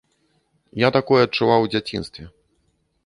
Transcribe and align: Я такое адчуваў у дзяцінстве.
Я 0.85 0.89
такое 0.97 1.19
адчуваў 1.27 1.59
у 1.67 1.69
дзяцінстве. 1.75 2.25